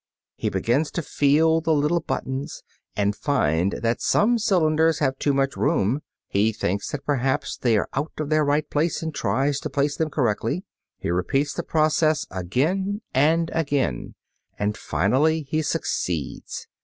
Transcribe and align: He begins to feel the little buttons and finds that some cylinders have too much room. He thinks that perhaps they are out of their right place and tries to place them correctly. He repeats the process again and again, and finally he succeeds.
He 0.35 0.49
begins 0.49 0.89
to 0.93 1.03
feel 1.03 1.61
the 1.61 1.75
little 1.75 1.99
buttons 1.99 2.63
and 2.95 3.15
finds 3.15 3.81
that 3.81 4.01
some 4.01 4.39
cylinders 4.39 4.97
have 4.97 5.19
too 5.19 5.31
much 5.31 5.55
room. 5.55 6.01
He 6.27 6.51
thinks 6.53 6.89
that 6.89 7.05
perhaps 7.05 7.55
they 7.55 7.77
are 7.77 7.87
out 7.93 8.13
of 8.17 8.29
their 8.29 8.43
right 8.43 8.67
place 8.67 9.03
and 9.03 9.13
tries 9.13 9.59
to 9.59 9.69
place 9.69 9.95
them 9.95 10.09
correctly. 10.09 10.63
He 10.97 11.11
repeats 11.11 11.53
the 11.53 11.61
process 11.61 12.25
again 12.31 13.01
and 13.13 13.51
again, 13.53 14.15
and 14.57 14.75
finally 14.75 15.43
he 15.43 15.61
succeeds. 15.61 16.65